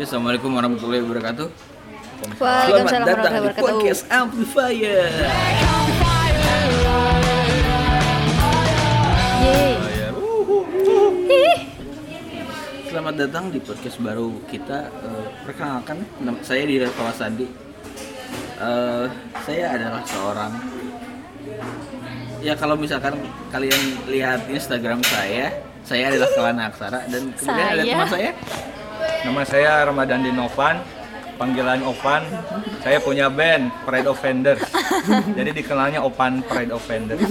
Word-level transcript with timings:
Ya, 0.00 0.08
Assalamualaikum 0.08 0.56
warahmatullahi 0.56 1.04
wabarakatuh. 1.04 1.46
Waalaikumsalam 2.40 2.88
Selamat 2.88 3.04
datang 3.04 3.34
di 3.36 3.50
podcast 3.52 4.02
Amplifier. 4.08 5.12
Yeay. 9.44 9.76
Ih, 11.28 11.58
Selamat 12.88 13.14
datang 13.20 13.44
di 13.52 13.60
podcast 13.60 14.00
baru 14.00 14.40
kita. 14.48 14.88
Eh, 14.88 15.24
perkenalkan, 15.44 16.00
saya 16.48 16.64
Dira 16.64 16.88
Kawasandi. 16.96 17.44
Eh, 18.56 19.06
saya 19.44 19.64
adalah 19.76 20.00
seorang 20.08 20.52
ya 22.40 22.56
kalau 22.56 22.72
misalkan 22.80 23.20
kalian 23.52 24.00
lihat 24.08 24.48
Instagram 24.48 25.04
saya, 25.04 25.52
saya 25.84 26.08
adalah 26.08 26.28
Kelana 26.32 26.72
Aksara 26.72 27.04
dan 27.04 27.36
kemudian 27.36 27.68
ada 27.68 27.82
Saya? 27.84 27.92
teman 27.92 28.08
saya. 28.08 28.32
Nama 29.20 29.42
saya 29.44 29.84
Ramadan 29.84 30.24
Dinovan, 30.24 30.80
panggilan 31.36 31.84
Opan. 31.84 32.24
Saya 32.80 32.98
punya 32.98 33.28
band 33.28 33.68
Pride 33.84 34.08
Offenders. 34.08 34.64
Jadi 35.38 35.50
dikenalnya 35.52 36.00
Opan 36.00 36.40
Pride 36.44 36.72
Offenders. 36.72 37.20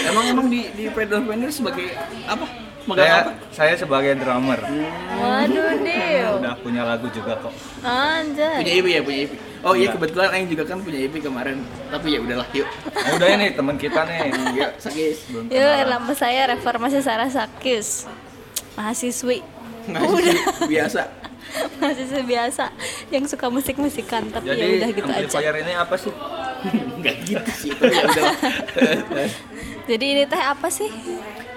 Emang 0.00 0.26
emang 0.26 0.46
di 0.50 0.66
di 0.74 0.90
Pride 0.90 1.12
of 1.12 1.22
Vendor 1.22 1.50
sebagai 1.54 1.86
apa? 2.26 2.46
Megang 2.88 3.04
Saya 3.04 3.14
apa? 3.20 3.32
saya 3.52 3.74
sebagai 3.76 4.12
drummer. 4.18 4.58
Waduh, 4.58 5.70
Dew. 5.86 6.28
Udah 6.40 6.54
punya 6.58 6.82
lagu 6.82 7.06
juga 7.12 7.36
kok. 7.38 7.52
Punya 7.52 8.18
Anjay. 8.18 8.64
EP 8.64 8.86
ya, 8.86 9.00
punya 9.04 9.18
EP. 9.28 9.32
Oh 9.60 9.76
iya 9.76 9.92
Enggak. 9.92 9.92
kebetulan 10.00 10.28
Aing 10.34 10.48
juga 10.48 10.64
kan 10.66 10.78
punya 10.80 10.98
EP 11.04 11.14
kemarin. 11.20 11.62
Tapi 11.92 12.06
ya 12.16 12.18
udahlah, 12.24 12.48
yuk. 12.50 12.66
Nah, 12.90 13.10
udah 13.20 13.28
ini 13.28 13.46
teman 13.52 13.76
kita 13.76 14.00
nih. 14.08 14.18
Yuk. 14.58 14.70
Belum 15.30 15.44
Yuk, 15.52 15.78
nama 15.86 16.12
saya 16.16 16.42
Reformasi 16.48 16.98
Sarah 17.04 17.30
Sakis. 17.30 18.08
Mahasiswi. 18.74 19.59
Ngasih 19.92 20.38
biasa. 20.66 21.02
Mahasiswi 21.80 22.22
biasa 22.22 22.64
yang 23.10 23.24
suka 23.26 23.50
musik-musikan, 23.50 24.22
tapi 24.30 24.46
ya 24.46 24.54
Jadi 24.54 24.70
udah 24.76 24.88
gitu 24.92 25.08
aja. 25.08 25.18
amplifier 25.18 25.54
ini 25.58 25.72
apa 25.74 25.94
sih? 25.98 26.12
Enggak 27.00 27.16
gitu 27.26 27.50
sih, 27.56 27.70
ya. 27.82 29.26
Jadi 29.88 30.04
ini 30.06 30.22
teh 30.28 30.38
apa 30.38 30.68
sih? 30.70 30.86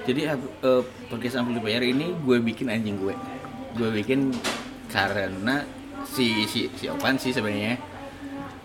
Jadi 0.04 0.22
eh, 0.26 0.81
podcast 1.08 1.38
amplifier 1.38 1.84
ini 1.84 2.16
gue 2.17 2.38
bikin 2.42 2.73
anjing 2.73 2.98
gue. 2.98 3.14
Gue 3.76 3.89
bikin 3.94 4.34
karena 4.89 5.61
si 6.08 6.48
si 6.48 6.72
si 6.73 6.86
Opan 6.88 7.16
sih 7.16 7.30
sebenarnya 7.30 7.78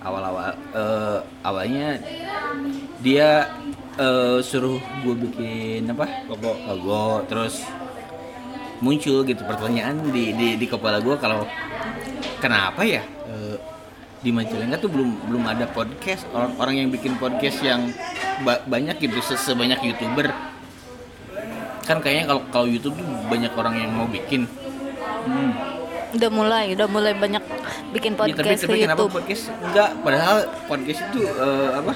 awal-awal 0.00 0.54
eh, 0.72 1.18
awalnya 1.42 1.98
dia 2.98 3.50
eh, 3.96 4.38
suruh 4.40 4.78
gue 5.02 5.14
bikin 5.18 5.90
apa 5.90 6.24
Logo. 6.26 6.54
logo 6.64 7.02
terus 7.26 7.66
muncul 8.78 9.22
gitu 9.22 9.42
pertanyaan 9.42 9.98
di 10.08 10.30
di, 10.32 10.48
di 10.54 10.66
kepala 10.66 10.98
gue 10.98 11.16
kalau 11.16 11.42
kenapa 12.38 12.82
ya 12.82 13.02
eh, 13.02 13.56
di 14.18 14.30
Majalengka 14.30 14.78
tuh 14.78 14.90
belum 14.90 15.30
belum 15.30 15.44
ada 15.46 15.66
podcast 15.66 16.26
orang 16.30 16.52
orang 16.58 16.74
yang 16.76 16.88
bikin 16.88 17.14
podcast 17.16 17.58
yang 17.60 17.90
ba- 18.42 18.62
banyak 18.64 18.98
gitu 18.98 19.18
se- 19.20 19.38
sebanyak 19.38 19.78
youtuber. 19.84 20.30
Kan 21.86 22.02
kayaknya 22.02 22.28
kalau 22.28 22.42
kalau 22.50 22.66
YouTube 22.66 22.94
tuh 22.94 23.06
banyak 23.26 23.52
orang 23.54 23.74
yang 23.78 23.90
mau 23.90 24.04
bikin. 24.04 24.44
Hmm. 25.24 25.52
Udah 26.08 26.30
mulai, 26.32 26.72
udah 26.72 26.88
mulai 26.88 27.12
banyak 27.14 27.40
bikin 27.92 28.12
Ya, 28.12 28.18
tapi 28.18 28.32
podcast 28.34 28.60
tapi 28.64 28.74
ke 28.74 28.84
kenapa 28.84 29.00
YouTube. 29.00 29.14
podcast? 29.14 29.42
Enggak 29.60 29.90
padahal 30.02 30.36
podcast 30.66 31.00
itu 31.04 31.20
eh, 31.24 31.70
apa 31.74 31.92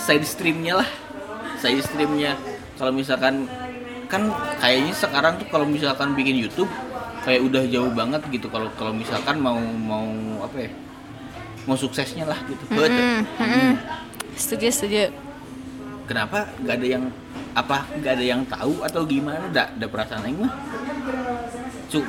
side 0.00 0.26
streamnya 0.26 0.74
lah. 0.80 0.88
Side 1.60 1.82
streamnya. 1.84 2.32
Kalau 2.74 2.90
misalkan 2.90 3.44
kan 4.10 4.26
kayaknya 4.58 4.92
sekarang 4.92 5.38
tuh 5.38 5.46
kalau 5.48 5.66
misalkan 5.70 6.18
bikin 6.18 6.34
YouTube 6.34 6.68
kayak 7.22 7.46
udah 7.46 7.62
jauh 7.70 7.92
banget 7.94 8.20
gitu 8.34 8.50
kalau 8.50 8.66
kalau 8.74 8.90
misalkan 8.90 9.38
mau 9.38 9.56
mau 9.60 10.08
apa 10.42 10.66
ya 10.66 10.70
mau 11.68 11.76
suksesnya 11.76 12.24
lah 12.26 12.40
gitu. 12.48 12.64
Mm-mm, 12.72 13.22
mm-mm. 13.38 13.72
Setuju, 14.34 14.66
setuju. 14.72 15.12
kenapa? 16.08 16.48
Nggak 16.58 16.74
ada 16.80 16.86
yang 16.88 17.04
apa 17.54 17.76
nggak 18.00 18.12
ada 18.18 18.24
yang 18.24 18.42
tahu 18.48 18.82
atau 18.82 19.00
gimana? 19.06 19.46
Ada 19.52 19.76
ada 19.78 19.86
perasaan 19.86 20.26
aing 20.26 20.40
mah. 20.42 20.52
Cu, 21.92 22.00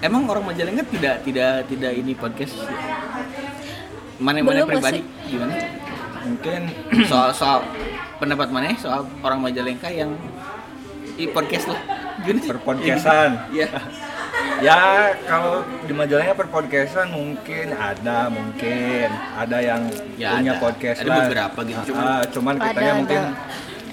emang 0.00 0.22
orang 0.30 0.44
Majalengka 0.48 0.84
tidak 0.88 1.16
tidak 1.26 1.66
tidak 1.68 1.92
ini 1.92 2.12
podcast? 2.16 2.54
Mana 4.22 4.40
mana 4.40 4.62
Belum 4.62 4.70
pribadi? 4.70 5.02
gimana? 5.26 5.52
Mungkin 6.24 6.60
soal 7.10 7.34
soal 7.34 7.60
pendapat 8.22 8.48
mana? 8.54 8.72
Soal 8.78 9.04
orang 9.20 9.42
Majalengka 9.42 9.90
yang 9.90 10.14
i 11.14 11.24
podcast 11.26 11.66
lah 11.68 11.80
gini 12.20 12.40
Perpodcastan. 12.42 13.30
ya 13.50 13.68
ya 14.56 14.78
kalau 15.24 15.60
di 15.82 15.92
Majalengka 15.92 16.34
perpodcastan 16.36 17.10
mungkin 17.10 17.70
ada 17.70 18.26
mungkin 18.28 19.08
ada 19.34 19.58
yang 19.58 19.82
Ya, 20.14 20.34
punya 20.34 20.52
ada. 20.52 20.62
podcast 20.62 20.98
Ada 21.00 21.08
lah. 21.08 21.18
beberapa 21.24 21.58
gitu, 21.62 21.74
Ah, 21.76 21.84
cuman- 21.84 22.06
ah, 22.08 22.22
cuman 22.28 22.54
Ada, 22.54 22.64
kitanya 22.64 22.86
ada. 22.86 22.98
mungkin 22.98 23.22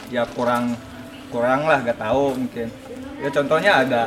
ya 0.10 0.24
kurang 0.28 0.64
kurang 1.30 1.62
lah 1.64 1.80
gak 1.82 1.98
tahu 1.98 2.24
mungkin 2.36 2.68
ya 3.18 3.30
contohnya 3.30 3.72
ada 3.80 4.04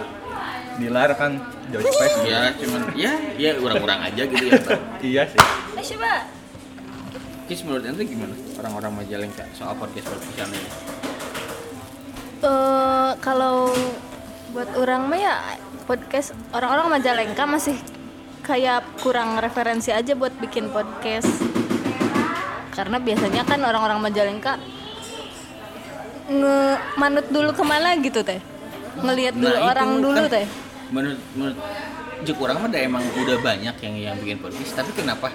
Dilar 0.75 1.11
kan 1.15 1.39
George 1.69 1.87
Fest 1.89 2.19
ya 2.25 2.51
cuman 2.53 2.81
ya 2.95 3.13
ya 3.35 3.51
orang-orang 3.57 4.11
aja 4.11 4.23
gitu 4.25 4.45
ya 4.45 4.59
iya 5.11 5.23
sih 5.25 5.39
Eh, 5.75 5.85
coba. 5.87 6.27
Kis 7.45 7.61
menurut 7.61 7.85
ente 7.85 8.03
gimana 8.03 8.33
orang-orang 8.57 8.93
Majalengka 8.99 9.45
soal 9.53 9.75
podcast 9.75 10.09
podcast 10.09 10.49
ini 10.49 11.04
Eh, 12.45 13.11
kalau 13.25 13.73
buat 14.53 14.69
orang 14.77 15.09
mah 15.09 15.17
ya 15.17 15.35
podcast 15.89 16.37
orang-orang 16.53 17.01
Majalengka 17.01 17.49
masih 17.49 17.73
kayak 18.45 18.85
kurang 19.01 19.41
referensi 19.41 19.89
aja 19.89 20.13
buat 20.13 20.37
bikin 20.37 20.69
podcast. 20.69 21.29
Karena 22.69 23.01
biasanya 23.01 23.49
kan 23.49 23.65
orang-orang 23.65 23.97
Majalengka 23.97 24.61
nge 26.25 26.57
manut 26.97 27.27
dulu 27.33 27.51
ke 27.57 27.65
mana 27.65 27.97
gitu 27.97 28.21
teh. 28.21 28.41
Ngelihat 29.01 29.35
dulu 29.35 29.57
Nah, 29.57 29.65
orang 29.65 29.91
dulu 30.01 30.21
kan 30.29 30.33
teh. 30.33 30.47
menurut 30.93 31.21
menurut 31.33 31.59
Juk 32.25 32.41
orang 32.41 32.57
mah 32.57 32.69
ada 32.73 32.81
emang 32.81 33.05
udah 33.21 33.37
banyak 33.41 33.77
yang 33.85 33.95
yang 33.97 34.17
bikin 34.17 34.41
podcast. 34.41 34.73
Tapi 34.77 34.93
kenapa? 34.93 35.29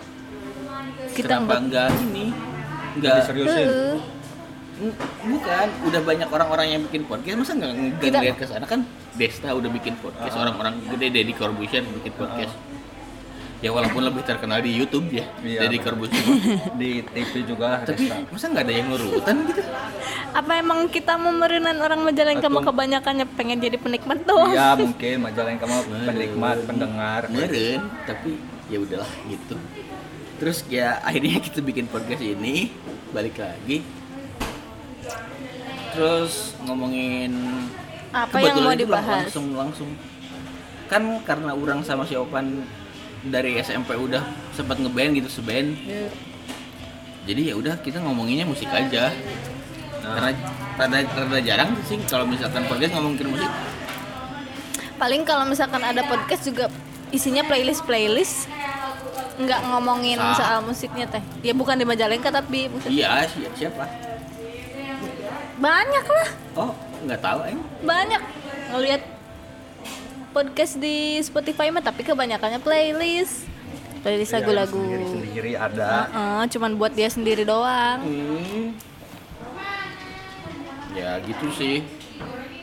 Kita 1.14 1.38
kenapa 1.42 1.58
nggak 1.58 1.62
enggak 1.66 1.90
ini? 2.06 2.26
Enggak 2.98 3.16
seriusin 3.26 3.66
Heeh. 3.66 3.94
N- 3.98 4.19
bukan 5.22 5.68
udah 5.84 6.02
banyak 6.02 6.30
orang-orang 6.30 6.68
yang 6.70 6.82
bikin 6.86 7.04
podcast. 7.04 7.36
Masa 7.38 7.52
nggak 7.54 7.72
ngeliat 8.02 8.36
ke 8.36 8.46
sana? 8.46 8.64
Kan 8.64 8.88
Desta 9.14 9.52
udah 9.52 9.68
bikin 9.68 9.94
podcast 9.96 10.34
Ah. 10.34 10.42
orang-orang 10.42 10.80
gede 10.88 11.08
Deddy 11.12 11.34
Corbuzier 11.34 11.84
bikin 11.84 12.14
podcast. 12.14 12.56
Ya 13.60 13.70
walaupun 13.70 14.00
lebih 14.00 14.24
terkenal 14.24 14.64
di 14.64 14.72
YouTube 14.72 15.12
ya 15.12 15.28
Iya, 15.38 15.68
Deddy. 15.68 15.84
Corbuzier 15.84 16.24
di 16.80 17.04
TV 17.04 17.44
juga 17.44 17.84
tapi 17.84 18.08
Desta. 18.08 18.24
masa 18.26 18.46
nggak 18.48 18.64
ada 18.64 18.74
yang 18.74 18.88
ngurutan 18.88 19.36
gitu? 19.46 19.62
Apa 20.32 20.52
emang 20.56 20.80
kita 20.88 21.14
memerenan 21.16 21.76
orang 21.78 22.00
Majalengka 22.00 22.48
mau 22.48 22.64
kebanyakannya 22.64 23.28
pengen 23.30 23.60
jadi 23.60 23.76
penikmat 23.76 24.24
doang? 24.24 24.56
Ya 24.56 24.72
mungkin 24.74 25.16
Majalengka 25.20 25.68
mah 25.68 25.84
penikmat 25.84 26.58
pendengar. 26.64 27.22
Meren 27.28 27.84
tapi 28.08 28.40
ya 28.68 28.80
udahlah 28.80 29.12
gitu. 29.28 29.60
Terus 30.40 30.64
ya 30.72 31.04
akhirnya 31.04 31.44
kita 31.44 31.60
bikin 31.60 31.84
podcast 31.86 32.24
ini 32.24 32.72
balik 33.12 33.36
lagi 33.36 33.84
terus 35.94 36.54
ngomongin 36.64 37.32
apa 38.10 38.42
yang 38.42 38.58
mau 38.62 38.74
dibahas? 38.74 39.30
langsung 39.30 39.54
langsung. 39.54 39.90
Kan 40.90 41.22
karena 41.22 41.54
orang 41.54 41.86
sama 41.86 42.02
si 42.04 42.18
Opan 42.18 42.66
dari 43.22 43.62
SMP 43.62 43.94
udah 43.94 44.24
sempat 44.52 44.82
ngeband 44.82 45.22
gitu 45.22 45.30
seband. 45.30 45.78
Jadi 47.30 47.54
ya 47.54 47.54
udah 47.54 47.78
kita 47.86 48.02
ngomonginnya 48.02 48.50
musik 48.50 48.66
aja. 48.68 49.14
Karena 50.02 50.34
rada, 50.74 50.98
rada 51.06 51.40
jarang 51.46 51.78
sih 51.86 52.02
kalau 52.10 52.26
misalkan 52.26 52.66
podcast 52.66 52.98
ngomongin 52.98 53.30
musik. 53.30 53.52
Paling 54.98 55.22
kalau 55.24 55.46
misalkan 55.46 55.86
ada 55.86 56.02
podcast 56.04 56.44
juga 56.44 56.66
isinya 57.14 57.46
playlist 57.46 57.86
playlist. 57.86 58.50
Nggak 59.38 59.62
ngomongin 59.70 60.18
Sa- 60.18 60.36
soal 60.42 60.60
musiknya 60.66 61.06
teh. 61.06 61.22
Dia 61.46 61.54
bukan 61.54 61.78
di 61.78 61.86
Majalengka 61.86 62.34
tapi 62.34 62.68
musik 62.68 62.90
iya 62.90 63.24
si- 63.30 63.46
siapa 63.56 64.09
banyak 65.60 66.06
lah. 66.08 66.30
Oh 66.58 66.72
nggak 67.00 67.20
tahu 67.20 67.40
eh 67.46 67.58
banyak. 67.82 68.22
Ngelihat 68.70 69.02
podcast 70.30 70.78
di 70.78 70.96
Spotify 71.20 71.68
mah 71.70 71.82
tapi 71.82 72.02
kebanyakannya 72.02 72.60
playlist. 72.60 73.48
Playlist 74.00 74.32
Ya, 74.32 74.40
lagu-lagu. 74.40 74.80
sendiri-sendiri 74.80 75.52
ada. 75.54 76.08
Heeh, 76.08 76.42
cuman 76.50 76.72
buat 76.74 76.96
dia 76.96 77.12
sendiri 77.12 77.44
doang. 77.44 78.00
Hmm. 78.00 78.72
Ya 80.92 81.20
gitu 81.22 81.48
sih. 81.52 81.84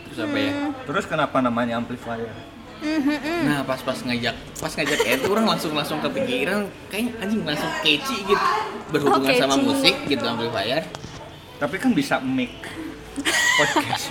Terus 0.06 0.19
apa 0.22 0.38
ya? 0.38 0.52
terus 0.82 1.04
kenapa 1.04 1.37
namanya 1.38 1.76
amplifier? 1.76 2.32
Mhm. 2.76 3.40
Nah 3.44 3.60
pas 3.62 3.81
pas 3.81 3.96
ngajak 3.96 4.37
pas 4.54 4.69
ngajak 4.70 4.99
itu 5.00 5.26
orang 5.26 5.46
langsung 5.46 5.72
langsung 5.72 5.96
kepikiran 5.99 6.69
kayaknya 6.88 7.12
anjing 7.19 7.40
langsung 7.42 7.72
catchy 7.81 8.16
gitu. 8.22 8.46
Berhubungan 8.87 9.28
Oh, 9.28 9.37
sama 9.38 9.56
musik 9.58 9.96
gitu 10.06 10.25
amplifier. 10.25 10.84
tapi 11.56 11.81
kan 11.81 11.88
bisa 11.90 12.20
mic 12.20 12.52
podcast 13.56 14.04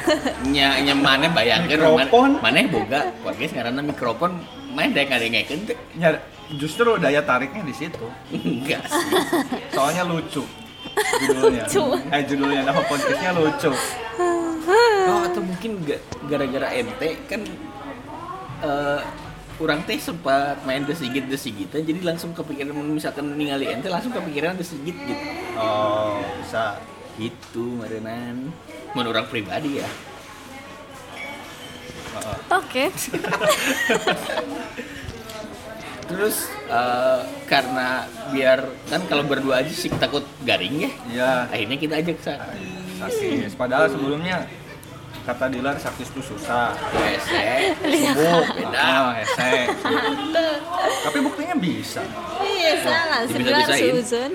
nya 0.52 0.80
nya 0.80 0.92
mana 0.92 1.26
bayangkeun 1.28 1.78
Mikrofon. 1.78 2.30
mana 2.38 2.58
boga 2.66 3.00
podcast 3.20 3.52
karena 3.52 3.80
mikrofon 3.80 4.32
main 4.70 4.90
dek 4.90 5.08
ngadengekeun 5.08 5.60
teh 5.64 5.78
Ya, 5.94 6.18
justru 6.52 6.96
daya 6.96 7.20
tariknya 7.20 7.62
di 7.62 7.72
situ. 7.72 8.06
enggak 8.30 8.82
sih 8.84 9.06
Soalnya 9.70 10.02
lucu. 10.02 10.42
Judulnya. 11.20 11.62
Lucu. 11.64 11.82
Eh 12.08 12.22
judulnya 12.24 12.62
nama 12.64 12.82
podcastnya 12.82 13.30
lucu. 13.32 13.70
oh 15.06 15.20
atau 15.24 15.40
mungkin 15.40 15.80
ga- 15.82 16.02
gara-gara 16.26 16.68
ente 16.70 17.16
kan 17.26 17.40
eh 18.60 19.00
orang 19.58 19.82
teh 19.82 19.96
sempat 19.96 20.62
main 20.62 20.82
desigit 20.82 21.26
desigitan 21.26 21.82
jadi 21.82 21.98
langsung 22.04 22.30
kepikiran 22.30 22.70
misalkan 22.86 23.32
ningali 23.32 23.66
ente 23.66 23.86
langsung 23.86 24.10
kepikiran 24.10 24.54
desigit 24.54 24.94
gitu 24.94 25.24
Oh, 25.54 26.18
bisa. 26.38 26.78
Gitu 27.18 27.76
merenan 27.76 28.54
menurut 28.94 29.18
orang 29.18 29.28
pribadi 29.28 29.82
ya 29.82 29.90
Heeh. 32.08 32.36
Oke. 32.50 32.84
terus 36.08 36.48
eh, 36.66 37.20
karena 37.44 38.08
biar 38.32 38.64
kan 38.88 39.04
kalau 39.04 39.22
berdua 39.22 39.60
aja 39.60 39.68
sih 39.68 39.92
takut 39.92 40.24
garing 40.40 40.88
ya 40.88 40.90
Iya. 41.04 41.32
akhirnya 41.52 41.76
kita 41.76 41.94
ajak 42.00 42.16
sakti 42.18 42.64
Sakis. 42.98 43.54
Padahal 43.54 43.86
sebelumnya 43.86 44.42
kata 45.22 45.46
Dilar 45.46 45.78
sakis 45.78 46.10
itu 46.10 46.18
susah. 46.18 46.74
Hese, 46.98 47.78
Subuh, 47.78 48.42
beda. 48.50 48.74
Ah, 48.74 49.14
hese. 49.14 49.70
Tapi 51.06 51.18
buktinya 51.22 51.54
bisa. 51.54 52.02
Iya 52.42 52.72
salah. 52.82 53.22
Sebelah 53.22 53.62
Dibisa-bisain. 53.62 53.92
Susan. 54.02 54.30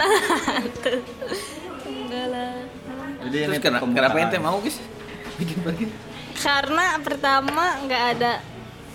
Tuh. 0.79 0.99
Enggak 1.83 2.25
lah. 2.31 2.55
Jadi 3.33 3.49
terus 3.49 3.57
ini 3.57 3.65
kenapa, 3.65 3.85
kenapa 3.89 4.15
ente 4.21 4.37
mau 4.37 4.61
guys 4.61 4.77
bikin 5.41 5.57
podcast 5.65 5.93
Karena 6.37 6.85
pertama 7.01 7.65
nggak 7.81 8.03
ada 8.13 8.33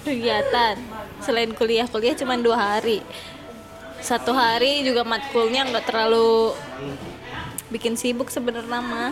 kegiatan 0.06 0.74
selain 1.18 1.50
kuliah-kuliah 1.50 2.14
cuma 2.14 2.38
dua 2.38 2.54
hari. 2.78 3.02
Satu 3.98 4.30
hari 4.30 4.86
juga 4.86 5.02
matkulnya 5.02 5.66
nggak 5.66 5.90
terlalu 5.90 6.54
bikin 7.68 7.98
sibuk 7.98 8.30
sebenarnya 8.30 8.78
mah. 8.78 9.10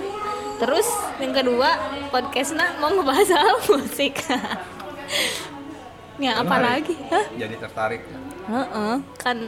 Terus 0.62 0.86
yang 1.18 1.34
kedua 1.34 1.74
podcastnya 2.08 2.78
mau 2.78 2.94
ngebahas 2.94 3.26
soal 3.26 3.56
musik. 3.74 4.14
ya 6.16 6.38
apa 6.38 6.54
Menarik. 6.54 6.86
lagi? 6.86 6.94
Hah? 7.10 7.24
Jadi 7.34 7.54
tertarik. 7.58 8.00
Heeh, 8.46 8.94
kan 9.18 9.38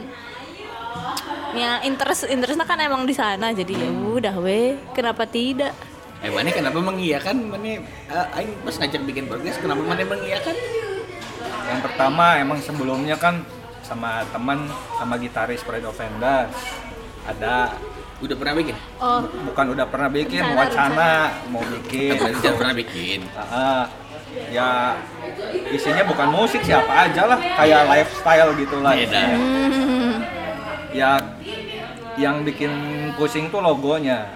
ya 1.49 1.81
interest 1.81 2.29
interestnya 2.29 2.65
kan 2.65 2.77
emang 2.77 3.03
di 3.09 3.13
sana 3.17 3.49
jadi 3.49 3.73
ya 3.73 3.89
udah 3.89 4.35
weh 4.41 4.77
kenapa 4.93 5.25
tidak? 5.25 5.73
Eh 6.19 6.29
mana 6.29 6.51
kenapa 6.51 6.79
mengiyakan? 6.83 7.35
Mana 7.47 7.79
eh, 7.87 8.37
aing 8.37 8.51
pas 8.61 8.75
ngajak 8.75 9.01
bikin 9.07 9.25
podcast 9.31 9.57
kenapa 9.63 9.81
mana 9.81 10.03
mengiyakan? 10.03 10.55
Yang 11.69 11.79
pertama 11.85 12.25
emang 12.37 12.59
sebelumnya 12.59 13.15
kan 13.15 13.45
sama 13.85 14.21
teman 14.29 14.67
sama 14.99 15.15
gitaris 15.17 15.63
Pride 15.65 15.87
Offenders. 15.87 16.53
Ada. 17.25 17.73
Udah 18.19 18.35
pernah 18.35 18.53
bikin? 18.59 18.75
Oh. 18.99 19.23
Bukan 19.23 19.65
udah 19.79 19.87
pernah 19.87 20.11
bikin 20.11 20.43
Rencana, 20.43 20.59
wacana 20.59 21.11
mau 21.47 21.63
bikin. 21.63 22.19
Tapi 22.19 22.35
jangan 22.43 22.57
pernah 22.59 22.75
bikin. 22.75 23.19
Ah, 23.39 23.87
ya 24.51 24.97
isinya 25.73 26.03
bukan 26.05 26.27
musik 26.29 26.61
siapa 26.61 27.09
aja 27.09 27.25
lah 27.25 27.39
kayak 27.39 27.81
lifestyle 27.89 28.51
gitu 28.57 28.77
lah 28.81 28.93
Beda. 28.93 29.21
hmm, 29.25 29.88
ya 30.99 31.11
yang 32.19 32.43
bikin 32.43 32.71
pusing 33.15 33.47
tuh 33.47 33.63
logonya 33.63 34.27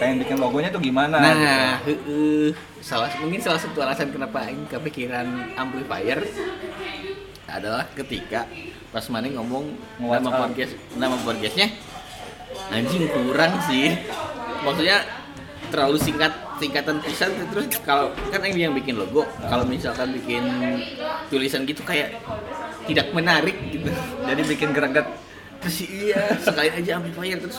pengen 0.00 0.24
bikin 0.24 0.40
logonya 0.40 0.72
tuh 0.72 0.80
gimana 0.80 1.20
gitu. 1.20 1.44
nah 1.44 1.72
heeh. 1.84 2.48
salah 2.80 3.12
mungkin 3.20 3.40
salah 3.44 3.60
satu 3.60 3.84
alasan 3.84 4.08
kenapa 4.08 4.48
aing 4.48 4.64
kepikiran 4.72 5.52
amplifier 5.60 6.24
adalah 7.44 7.84
ketika 7.92 8.48
pas 8.88 9.04
mana 9.12 9.28
ngomong 9.28 9.68
Nge-WhatsApp. 10.00 10.24
nama 10.24 10.40
podcast 10.40 10.72
nama 10.96 11.16
podcastnya 11.20 11.68
anjing 12.72 13.04
kurang 13.12 13.52
sih 13.68 13.92
maksudnya 14.64 15.04
terlalu 15.68 16.00
singkat 16.00 16.32
singkatan 16.56 16.96
tulisan 17.04 17.30
terus 17.52 17.68
kalau 17.84 18.08
kan 18.32 18.40
yang 18.48 18.72
bikin 18.72 18.96
logo 18.96 19.28
kalau 19.46 19.68
misalkan 19.68 20.16
bikin 20.16 20.42
tulisan 21.28 21.68
gitu 21.68 21.84
kayak 21.84 22.16
tidak 22.88 23.12
menarik 23.12 23.54
gitu 23.68 23.92
jadi 24.24 24.42
bikin 24.48 24.72
greget 24.72 25.06
terus 25.58 25.76
iya 25.90 26.38
sekali 26.38 26.70
aja 26.70 26.90
amplifier 27.02 27.38
terus 27.42 27.58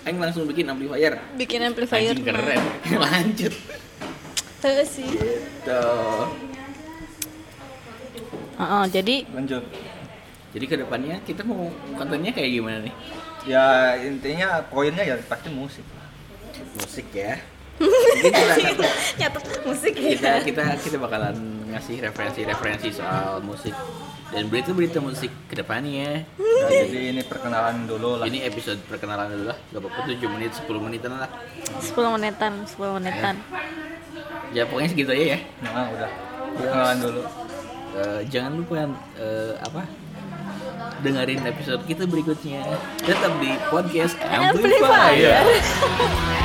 Aing 0.00 0.16
langsung 0.16 0.48
bikin 0.48 0.64
amplifier. 0.64 1.20
Bikin 1.36 1.60
amplifier 1.60 2.16
anjing 2.16 2.24
keren. 2.24 2.62
lanjut. 3.04 3.52
Tuh 4.60 4.84
sih. 4.88 5.12
Tuh 5.64 6.24
Heeh, 8.60 8.84
jadi 8.92 9.14
lanjut. 9.32 9.64
Jadi 10.56 10.64
ke 10.66 10.76
depannya 10.80 11.16
kita 11.24 11.44
mau 11.44 11.68
kontennya 11.96 12.32
kayak 12.32 12.50
gimana 12.52 12.78
nih? 12.80 12.94
Ya 13.44 13.96
intinya 14.00 14.64
poinnya 14.68 15.04
ya 15.04 15.16
pasti 15.20 15.52
musik. 15.52 15.84
Musik 16.80 17.08
ya 17.12 17.36
nyatet 19.20 19.44
musik 19.64 19.94
kita 19.96 20.40
ya. 20.40 20.44
Kita 20.44 20.62
kita 20.80 20.96
bakalan 21.00 21.36
ngasih 21.72 22.04
referensi-referensi 22.04 22.88
soal 22.92 23.40
musik. 23.40 23.72
Dan 24.30 24.46
berita-berita 24.46 25.02
musik 25.02 25.30
ke 25.50 25.58
depannya 25.58 26.22
Nah, 26.38 26.70
jadi 26.70 26.98
ini 27.10 27.22
perkenalan 27.26 27.88
dulu 27.88 28.20
lah. 28.20 28.28
ini 28.28 28.44
episode 28.44 28.78
perkenalan 28.86 29.32
dulu 29.32 29.44
lah. 29.50 29.58
Gak 29.72 29.80
apa-apa 29.80 30.00
7 30.06 30.34
menit 30.36 30.52
10 30.54 30.70
menitan 30.78 31.12
lah. 31.16 31.30
10 31.80 32.14
menitan 32.14 32.52
10 32.68 32.96
menitan. 33.00 33.34
Ya 34.52 34.62
pokoknya 34.68 34.88
segitu 34.92 35.10
aja 35.10 35.24
ya. 35.34 35.38
Nah 35.64 35.86
udah. 35.88 36.10
Perkenalan 36.60 36.98
dulu. 37.00 37.22
Eh, 37.90 38.20
jangan 38.30 38.52
lupa 38.60 38.86
eh, 39.18 39.52
apa? 39.58 39.82
Dengerin 41.00 41.42
episode 41.48 41.82
kita 41.88 42.04
berikutnya. 42.04 42.60
Tetap 43.02 43.32
di 43.40 43.50
podcast 43.72 44.14
Amplifier. 44.20 45.40
Amplifier. 45.40 46.36